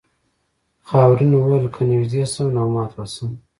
[0.87, 3.31] خاورین وویل که نږدې شم نو مات به شم.